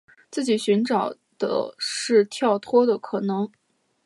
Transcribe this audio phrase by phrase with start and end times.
[0.31, 3.51] 自己寻找的是跳脱的可能